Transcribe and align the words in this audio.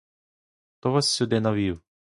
Хто 0.79 0.91
вас 0.91 1.09
сюди 1.09 1.39
навів? 1.39 1.81